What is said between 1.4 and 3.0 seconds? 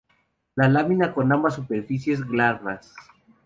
superficies glabras.